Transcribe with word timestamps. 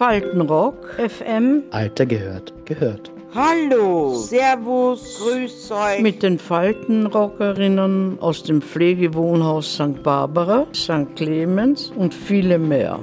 Faltenrock 0.00 0.94
FM. 0.96 1.64
Alter 1.72 2.06
gehört, 2.06 2.54
gehört. 2.64 3.12
Hallo, 3.34 4.14
Servus, 4.14 5.20
Grüß 5.22 5.72
euch. 5.72 6.00
Mit 6.00 6.22
den 6.22 6.38
Faltenrockerinnen 6.38 8.18
aus 8.18 8.42
dem 8.42 8.62
Pflegewohnhaus 8.62 9.74
St. 9.74 10.02
Barbara, 10.02 10.66
St. 10.74 11.14
Clemens 11.16 11.92
und 11.94 12.14
viele 12.14 12.58
mehr. 12.58 12.98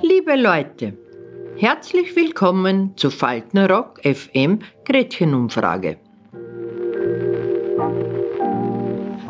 Liebe 0.00 0.36
Leute, 0.36 0.96
herzlich 1.56 2.14
willkommen 2.14 2.92
zu 2.96 3.10
Faltenrock 3.10 4.00
FM 4.04 4.60
Gretchenumfrage. 4.84 5.96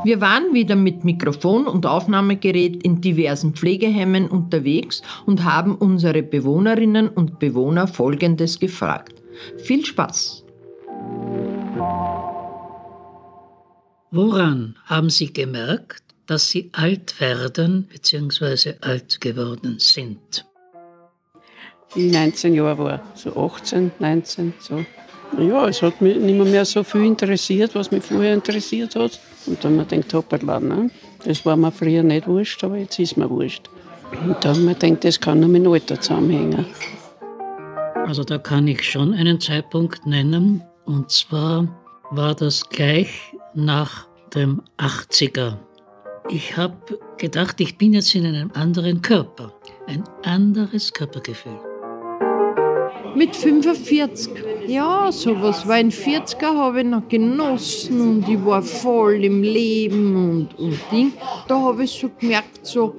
Wir 0.04 0.20
waren 0.20 0.52
wieder 0.52 0.76
mit 0.76 1.02
Mikrofon 1.02 1.66
und 1.66 1.86
Aufnahmegerät 1.86 2.82
in 2.82 3.00
diversen 3.00 3.54
Pflegeheimen 3.54 4.28
unterwegs 4.28 5.00
und 5.24 5.44
haben 5.44 5.74
unsere 5.74 6.22
Bewohnerinnen 6.22 7.08
und 7.08 7.38
Bewohner 7.38 7.88
Folgendes 7.88 8.60
gefragt. 8.60 9.14
Viel 9.56 9.82
Spaß! 9.84 10.44
Woran 14.10 14.76
haben 14.84 15.08
Sie 15.08 15.32
gemerkt, 15.32 16.04
dass 16.26 16.50
Sie 16.50 16.68
alt 16.72 17.18
werden 17.18 17.88
bzw. 17.90 18.74
alt 18.82 19.22
geworden 19.22 19.76
sind? 19.78 20.44
Ich 21.94 22.12
19 22.12 22.54
Jahre 22.54 22.78
war, 22.78 23.02
so 23.14 23.34
18, 23.34 23.92
19, 23.98 24.52
so. 24.58 24.84
Ja, 25.38 25.66
es 25.66 25.80
hat 25.80 26.00
mich 26.00 26.16
nicht 26.16 26.38
mehr 26.38 26.64
so 26.64 26.84
viel 26.84 27.06
interessiert, 27.06 27.74
was 27.74 27.90
mich 27.90 28.04
vorher 28.04 28.34
interessiert 28.34 28.94
hat. 28.94 29.18
Und 29.46 29.64
dann 29.64 29.78
habe 29.80 29.94
ich 29.94 30.02
gedacht, 30.02 30.14
hoppala, 30.14 30.60
ne? 30.60 30.90
das 31.24 31.44
war 31.44 31.56
mir 31.56 31.72
früher 31.72 32.02
nicht 32.02 32.26
wurscht, 32.26 32.62
aber 32.64 32.76
jetzt 32.76 32.98
ist 32.98 33.16
mir 33.16 33.28
wurscht. 33.28 33.68
Und 34.12 34.36
dann 34.44 34.56
habe 34.56 34.72
ich 34.72 34.78
gedacht, 34.78 35.04
das 35.04 35.20
kann 35.20 35.40
nur 35.40 35.48
mit 35.48 35.64
dem 35.64 35.72
Alter 35.72 36.00
zusammenhängen. 36.00 36.66
Also 38.06 38.22
da 38.22 38.38
kann 38.38 38.68
ich 38.68 38.82
schon 38.82 39.14
einen 39.14 39.40
Zeitpunkt 39.40 40.06
nennen. 40.06 40.62
Und 40.84 41.10
zwar 41.10 41.66
war 42.10 42.34
das 42.34 42.68
gleich 42.68 43.32
nach 43.54 44.06
dem 44.34 44.62
80er. 44.78 45.56
Ich 46.28 46.56
habe 46.56 46.76
gedacht, 47.18 47.60
ich 47.60 47.78
bin 47.78 47.94
jetzt 47.94 48.14
in 48.14 48.26
einem 48.26 48.50
anderen 48.54 49.02
Körper. 49.02 49.52
Ein 49.86 50.04
anderes 50.22 50.92
Körpergefühl. 50.92 51.58
Mit 53.14 53.36
45. 53.36 54.32
Ja, 54.66 55.12
sowas. 55.12 55.66
Weil 55.68 55.84
in 55.84 55.90
40er 55.90 56.56
habe 56.56 56.80
ich 56.80 56.86
noch 56.86 57.08
genossen 57.08 58.00
und 58.00 58.28
ich 58.28 58.44
war 58.44 58.62
voll 58.62 59.24
im 59.24 59.42
Leben 59.42 60.16
und, 60.16 60.58
und 60.58 60.78
Ding. 60.90 61.12
Da 61.46 61.60
habe 61.60 61.84
ich 61.84 61.92
so 61.92 62.10
gemerkt, 62.18 62.66
so, 62.66 62.94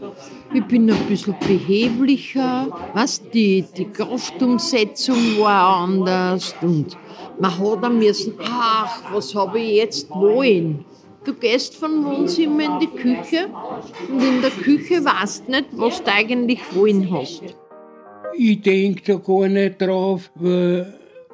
ich 0.53 0.64
bin 0.66 0.89
ein 0.89 0.98
bisschen 1.08 1.36
behäblicher. 1.39 2.67
Was, 2.94 3.22
die, 3.30 3.66
die 3.76 3.86
Kraftumsetzung 3.86 5.39
war 5.39 5.78
anders 5.78 6.56
und 6.61 6.98
man 7.39 7.58
hat 7.58 7.83
dann 7.83 8.00
müssen, 8.00 8.36
ach, 8.42 9.14
was 9.14 9.36
habe 9.36 9.59
ich 9.59 9.76
jetzt 9.76 10.09
wollen? 10.09 10.86
Du 11.26 11.33
gehst 11.33 11.76
von 11.76 12.06
Wohnzimmer 12.06 12.64
in 12.64 12.80
die 12.80 12.88
Küche 12.88 13.50
und 14.09 14.22
in 14.22 14.42
der 14.42 14.52
Küche 14.52 15.03
weißt 15.03 15.50
nicht, 15.50 15.66
was 15.72 16.03
du 16.03 16.11
eigentlich 16.11 16.59
wollen 16.73 17.09
hast. 17.11 17.42
Ich 18.38 18.61
denke 18.61 19.02
da 19.05 19.16
gar 19.16 19.47
nicht 19.47 19.81
drauf, 19.81 20.30
weil 20.36 20.94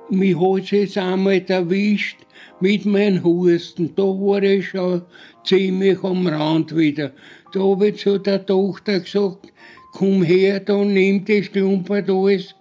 mich 0.10 0.36
hat 0.40 0.72
es 0.72 0.98
einmal 0.98 1.42
erwischt 1.48 2.18
mit 2.60 2.86
meinem 2.86 3.24
Husten. 3.24 3.96
Da 3.96 4.04
war 4.04 4.44
ich 4.44 4.70
schon 4.70 5.02
ziemlich 5.44 6.04
am 6.04 6.28
Rand 6.28 6.76
wieder. 6.76 7.12
Da 7.54 7.60
habe 7.60 7.88
ich 7.88 7.98
zu 7.98 8.20
der 8.20 8.46
Tochter 8.46 9.00
gesagt, 9.00 9.52
komm 9.94 10.22
her, 10.22 10.60
da 10.60 10.84
nimm 10.84 11.26
die 11.26 11.44
Strumpert 11.44 12.08
alles, 12.08 12.54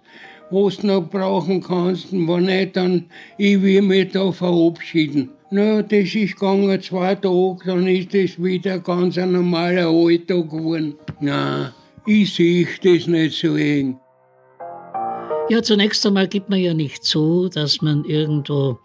was 0.49 0.77
du 0.77 0.87
noch 0.87 1.07
brauchen 1.07 1.61
kannst. 1.61 2.11
Und 2.11 2.27
wenn 2.27 2.45
nicht, 2.45 2.75
dann 2.75 3.05
ich 3.37 3.61
will 3.61 3.83
mich 3.83 4.11
da 4.11 4.31
verabschieden. 4.31 5.29
Na, 5.51 5.83
das 5.83 6.15
ist 6.15 6.39
gegangen 6.39 6.81
zwei 6.81 7.13
Tage, 7.13 7.59
dann 7.65 7.85
ist 7.85 8.13
das 8.13 8.41
wieder 8.41 8.79
ganz 8.79 9.19
ein 9.19 9.33
normaler 9.33 9.87
Alltag 9.87 10.49
geworden. 10.49 10.95
Na, 11.19 11.75
ich 12.07 12.33
sehe 12.33 12.67
das 12.81 13.05
nicht 13.05 13.37
so 13.37 13.55
eng. 13.55 14.00
Ja, 15.51 15.61
zunächst 15.61 16.05
einmal 16.05 16.29
gibt 16.29 16.49
man 16.49 16.59
ja 16.59 16.73
nicht 16.73 17.03
zu, 17.03 17.49
dass 17.49 17.81
man 17.81 18.05
irgendwo 18.05 18.79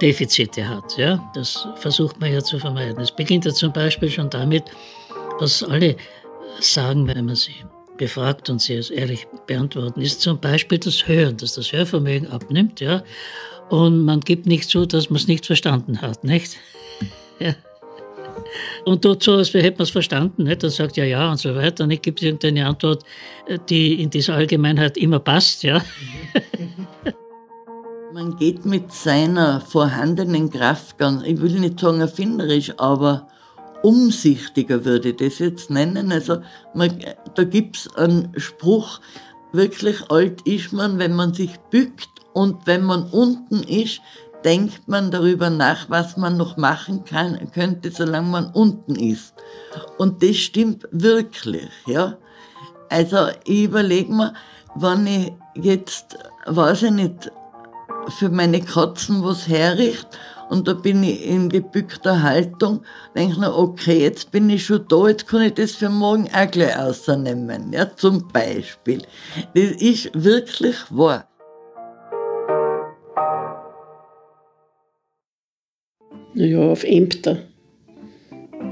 Defizite 0.00 0.68
hat. 0.68 0.96
Ja? 0.96 1.28
Das 1.34 1.66
versucht 1.74 2.20
man 2.20 2.32
ja 2.32 2.40
zu 2.44 2.60
vermeiden. 2.60 3.00
Es 3.00 3.10
beginnt 3.10 3.44
ja 3.44 3.52
zum 3.52 3.72
Beispiel 3.72 4.08
schon 4.08 4.30
damit, 4.30 4.62
was 5.40 5.64
alle 5.64 5.96
sagen, 6.60 7.08
wenn 7.08 7.26
man 7.26 7.34
sie 7.34 7.56
befragt 7.96 8.48
und 8.48 8.62
sie 8.62 8.74
es 8.74 8.90
ehrlich 8.90 9.26
beantworten, 9.48 10.00
ist 10.00 10.20
zum 10.20 10.38
Beispiel 10.38 10.78
das 10.78 11.08
Hören, 11.08 11.38
dass 11.38 11.54
das 11.54 11.72
Hörvermögen 11.72 12.30
abnimmt. 12.30 12.78
Ja? 12.78 13.02
Und 13.70 14.04
man 14.04 14.20
gibt 14.20 14.46
nicht 14.46 14.70
zu, 14.70 14.86
dass 14.86 15.10
man 15.10 15.16
es 15.16 15.26
nicht 15.26 15.44
verstanden 15.44 16.00
hat. 16.00 16.22
Nicht? 16.22 16.56
Ja. 17.40 17.54
Und 18.84 19.02
tut 19.02 19.22
so, 19.22 19.34
als 19.34 19.52
hätte 19.54 19.78
man 19.78 19.84
es 19.84 19.90
verstanden, 19.90 20.44
nicht? 20.44 20.62
und 20.62 20.70
sagt 20.70 20.96
ja, 20.96 21.04
ja 21.04 21.30
und 21.30 21.38
so 21.38 21.54
weiter. 21.54 21.84
Und 21.84 21.90
ich 21.90 22.02
gibt 22.02 22.22
irgendeine 22.22 22.66
Antwort, 22.66 23.04
die 23.68 24.02
in 24.02 24.10
dieser 24.10 24.34
Allgemeinheit 24.34 24.96
immer 24.96 25.18
passt. 25.18 25.62
Ja. 25.62 25.82
Man 28.14 28.36
geht 28.36 28.64
mit 28.64 28.92
seiner 28.92 29.60
vorhandenen 29.60 30.48
Kraft 30.48 30.96
ganz, 30.96 31.22
ich 31.24 31.38
will 31.38 31.60
nicht 31.60 31.78
sagen 31.78 32.00
erfinderisch, 32.00 32.72
aber 32.78 33.28
umsichtiger 33.82 34.84
würde 34.84 35.10
ich 35.10 35.16
das 35.16 35.38
jetzt 35.38 35.70
nennen. 35.70 36.10
Also 36.10 36.38
man, 36.74 36.98
da 37.34 37.44
gibt 37.44 37.76
es 37.76 37.94
einen 37.96 38.32
Spruch, 38.36 39.00
wirklich 39.52 40.10
alt 40.10 40.40
ist 40.42 40.72
man, 40.72 40.98
wenn 40.98 41.14
man 41.14 41.34
sich 41.34 41.58
bückt 41.70 42.08
und 42.32 42.66
wenn 42.66 42.84
man 42.84 43.04
unten 43.10 43.62
ist, 43.62 44.00
denkt 44.46 44.86
man 44.86 45.10
darüber 45.10 45.50
nach, 45.50 45.90
was 45.90 46.16
man 46.16 46.36
noch 46.36 46.56
machen 46.56 47.04
kann, 47.04 47.50
könnte, 47.52 47.90
solange 47.90 48.28
man 48.28 48.50
unten 48.52 48.94
ist. 48.94 49.34
Und 49.98 50.22
das 50.22 50.36
stimmt 50.36 50.86
wirklich, 50.92 51.68
ja. 51.86 52.16
Also 52.88 53.28
ich 53.44 53.64
überlege 53.64 54.12
mir, 54.12 54.34
wenn 54.76 55.06
ich 55.08 55.32
jetzt, 55.54 56.16
weiß 56.46 56.84
ich 56.84 56.90
nicht, 56.92 57.32
für 58.08 58.28
meine 58.28 58.60
Katzen 58.60 59.24
was 59.24 59.48
herrichte 59.48 60.16
und 60.48 60.68
da 60.68 60.74
bin 60.74 61.02
ich 61.02 61.26
in 61.26 61.48
gebückter 61.48 62.22
Haltung, 62.22 62.82
denke 63.16 63.32
ich 63.32 63.38
mir, 63.38 63.52
okay, 63.52 64.00
jetzt 64.00 64.30
bin 64.30 64.48
ich 64.48 64.66
schon 64.66 64.86
da, 64.88 65.08
jetzt 65.08 65.26
kann 65.26 65.42
ich 65.42 65.54
das 65.54 65.72
für 65.72 65.88
morgen 65.88 66.28
auch 66.32 66.48
gleich 66.48 66.78
rausnehmen, 66.78 67.72
ja, 67.72 67.96
zum 67.96 68.28
Beispiel. 68.28 69.02
Das 69.54 69.70
ist 69.82 70.10
wirklich 70.14 70.76
wahr. 70.90 71.26
Ja, 76.36 76.70
auf 76.70 76.84
Ämter. 76.84 77.38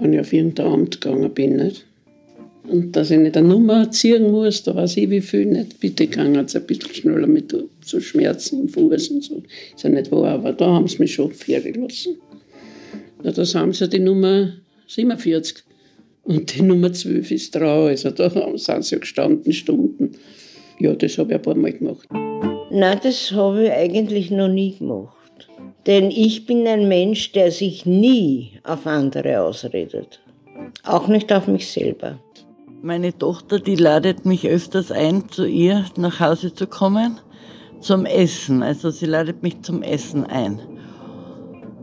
Wenn 0.01 0.13
ich 0.13 0.21
auf 0.21 0.35
irgendein 0.35 0.67
Amt 0.67 1.01
gegangen 1.01 1.33
bin. 1.33 1.57
Nicht? 1.57 1.87
Und 2.69 2.95
dass 2.95 3.11
ich 3.11 3.19
nicht 3.19 3.39
eine 3.39 3.49
Nummer 3.49 3.91
ziehen 3.91 4.31
muss, 4.31 4.63
da 4.63 4.75
weiß 4.75 4.99
ich 4.99 5.09
wie 5.09 5.23
viel 5.23 5.47
nicht. 5.47 5.81
Bitte 5.81 6.07
gegangen 6.07 6.45
es 6.45 6.55
ein 6.55 6.67
bisschen 6.67 6.93
schneller 6.93 7.27
mit 7.27 7.57
so 7.83 8.01
Schmerzen 8.01 8.61
im 8.61 8.69
Fuß 8.69 9.09
und 9.09 9.25
so. 9.25 9.43
Ist 9.75 9.83
ja 9.83 9.89
nicht 9.89 10.13
wahr, 10.13 10.33
aber 10.33 10.53
da 10.53 10.67
haben 10.67 10.87
sie 10.89 10.99
mich 10.99 11.15
schon 11.15 11.33
fertig 11.33 11.77
lassen. 11.77 12.17
Ja, 13.23 13.33
das 13.33 13.55
haben 13.55 13.73
sie 13.73 13.89
die 13.89 13.99
Nummer 13.99 14.53
47. 14.87 15.65
Und 16.25 16.55
die 16.55 16.63
Nummer 16.63 16.93
12 16.93 17.31
ist 17.31 17.55
drauf. 17.55 17.89
Also 17.89 18.11
da 18.11 18.31
sind 18.59 18.85
sie 18.85 19.01
gestanden 19.01 19.55
Stunden. 19.55 20.13
Ja, 20.81 20.95
das 20.95 21.17
habe 21.17 21.31
ich 21.31 21.37
ein 21.37 21.43
paar 21.43 21.55
Mal 21.55 21.73
gemacht. 21.73 22.07
Nein, 22.71 23.01
das 23.03 23.33
habe 23.33 23.65
ich 23.65 23.73
eigentlich 23.73 24.31
noch 24.31 24.49
nie 24.49 24.77
gemacht. 24.77 25.24
Denn 25.87 26.11
ich 26.11 26.47
bin 26.47 26.67
ein 26.67 26.89
Mensch, 26.89 27.33
der 27.33 27.51
sich 27.51 27.85
nie 27.85 28.53
auf 28.65 28.87
andere 28.87 29.41
ausredet. 29.41 30.21
Auch 30.85 31.09
nicht 31.09 31.33
auf 31.33 31.47
mich 31.47 31.71
selber. 31.71 32.19
Meine 32.83 33.17
Tochter, 33.17 33.59
die 33.59 33.77
ladet 33.77 34.25
mich 34.25 34.47
öfters 34.49 34.91
ein, 34.91 35.29
zu 35.29 35.47
ihr 35.47 35.85
nach 35.97 36.21
Hause 36.21 36.55
zu 36.55 36.67
kommen, 36.67 37.21
zum 37.81 38.07
Essen. 38.07 38.63
Also 38.63 38.91
sie 38.91 39.07
ladet 39.07 39.43
mich 39.43 39.61
zum 39.63 39.83
Essen 39.83 40.25
ein. 40.25 40.61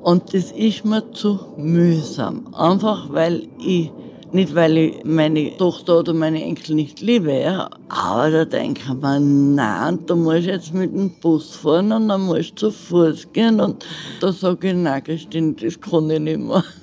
Und 0.01 0.33
das 0.33 0.51
ist 0.51 0.83
mir 0.83 1.11
zu 1.11 1.39
mühsam. 1.57 2.53
Einfach 2.55 3.11
weil 3.13 3.47
ich 3.63 3.91
nicht, 4.33 4.55
weil 4.55 4.77
ich 4.77 5.03
meine 5.03 5.55
Tochter 5.57 5.99
oder 5.99 6.13
meine 6.13 6.43
Enkel 6.43 6.75
nicht 6.75 7.01
liebe, 7.01 7.33
ja. 7.33 7.69
Aber 7.89 8.31
da 8.31 8.45
denke 8.45 8.81
ich 8.85 8.93
mir, 8.93 9.19
nein, 9.19 9.99
du 10.05 10.15
musst 10.15 10.45
jetzt 10.45 10.73
mit 10.73 10.93
dem 10.93 11.11
Bus 11.21 11.55
fahren 11.55 11.91
und 11.91 12.07
dann 12.07 12.21
musst 12.21 12.51
du 12.51 12.69
zu 12.69 12.71
Fuß 12.71 13.33
gehen. 13.33 13.59
Und 13.59 13.85
da 14.19 14.31
sage 14.31 14.69
ich, 14.69 14.75
nein, 14.75 15.03
Christine, 15.03 15.53
das 15.53 15.79
kann 15.79 16.09
ich 16.09 16.19
nicht 16.19 16.39
mehr. 16.39 16.63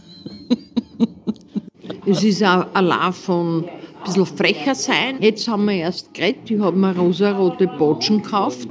Es 2.11 2.25
ist 2.25 2.43
auch 2.43 2.67
allein 2.73 3.13
von 3.13 3.65
ein 3.65 3.71
bisschen 4.05 4.25
frecher 4.25 4.75
sein. 4.75 5.19
Jetzt 5.21 5.47
haben 5.47 5.67
wir 5.67 5.75
erst 5.75 6.15
geredet, 6.15 6.51
ich 6.51 6.59
habe 6.59 6.77
mir 6.77 6.97
rosarote 6.97 7.67
Botschen 7.67 8.23
gekauft. 8.23 8.69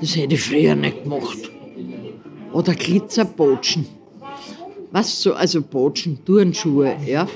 Das 0.00 0.16
hätte 0.16 0.34
ich 0.34 0.42
früher 0.42 0.74
nicht 0.74 1.04
gemacht. 1.04 1.50
Oder 2.52 2.74
Glitzerbotschen. 2.74 3.86
Was 4.90 5.22
so, 5.22 5.32
also 5.32 5.62
Botschen, 5.62 6.22
Turnschuhe, 6.26 6.94
ja. 7.06 7.26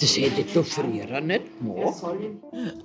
Das 0.00 0.16
hätte 0.16 0.40
ich 0.40 0.52
doch 0.52 0.64
früher 0.64 1.20
nicht 1.20 1.42
gemacht. 1.60 2.02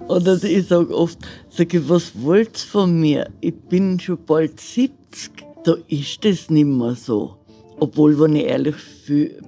Oder 0.07 0.43
ich 0.43 0.67
sage 0.67 0.95
oft, 0.95 1.17
sag 1.49 1.73
ich, 1.73 1.89
was 1.89 2.11
wollt 2.21 2.53
ihr 2.53 2.71
von 2.71 2.99
mir? 2.99 3.29
Ich 3.41 3.55
bin 3.55 3.99
schon 3.99 4.19
bald 4.25 4.59
70. 4.59 5.31
Da 5.63 5.75
ist 5.87 6.23
das 6.23 6.49
nicht 6.49 6.65
mehr 6.65 6.95
so. 6.95 7.35
Obwohl, 7.79 8.19
wenn 8.19 8.35
ich 8.35 8.45
ehrlich 8.45 8.75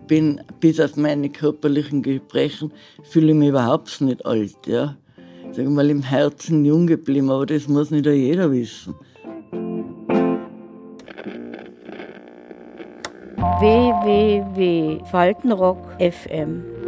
bin, 0.08 0.42
bis 0.60 0.80
auf 0.80 0.96
meine 0.96 1.30
körperlichen 1.30 2.02
Gebrechen, 2.02 2.72
fühle 3.04 3.32
ich 3.32 3.38
mich 3.38 3.50
überhaupt 3.50 4.02
nicht 4.02 4.26
alt. 4.26 4.56
Ja. 4.66 4.98
Sag 5.52 5.68
mal, 5.68 5.90
im 5.90 6.02
Herzen 6.02 6.66
jung 6.66 6.88
geblieben, 6.88 7.30
aber 7.30 7.46
das 7.46 7.68
muss 7.68 7.92
nicht 7.92 8.06
jeder 8.06 8.52
wissen. 8.52 8.96
www.faltenrock 13.60 15.78
FM 16.00 16.81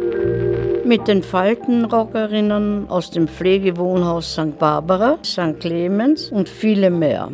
mit 0.84 1.08
den 1.08 1.22
Faltenrockerinnen 1.22 2.88
aus 2.88 3.10
dem 3.10 3.28
Pflegewohnhaus 3.28 4.32
St. 4.32 4.58
Barbara, 4.58 5.18
St. 5.24 5.58
Clemens 5.60 6.30
und 6.30 6.48
viele 6.48 6.90
mehr. 6.90 7.30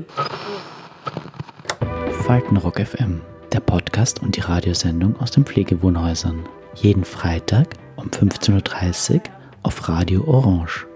Faltenrock 2.24 2.78
FM, 2.80 3.20
der 3.52 3.60
Podcast 3.60 4.22
und 4.22 4.36
die 4.36 4.40
Radiosendung 4.40 5.18
aus 5.20 5.32
den 5.32 5.44
Pflegewohnhäusern. 5.44 6.44
Jeden 6.76 7.04
Freitag 7.04 7.74
um 7.96 8.08
15.30 8.08 9.14
Uhr 9.14 9.20
auf 9.62 9.88
Radio 9.88 10.24
Orange 10.26 10.86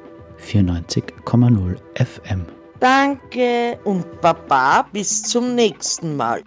94,0 0.40 1.76
FM. 1.94 2.46
Danke 2.80 3.78
und 3.84 4.20
Baba 4.20 4.86
bis 4.92 5.22
zum 5.22 5.54
nächsten 5.54 6.16
Mal. 6.16 6.42